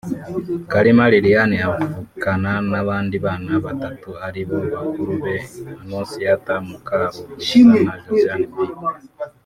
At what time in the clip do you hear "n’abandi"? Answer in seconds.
2.71-3.15